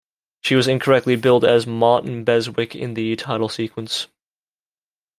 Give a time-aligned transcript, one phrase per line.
[0.39, 4.07] She was incorrectly billed as "Martin Beswick" in the title sequence.